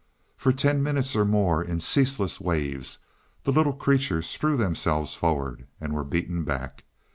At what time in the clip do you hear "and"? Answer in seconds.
5.79-5.93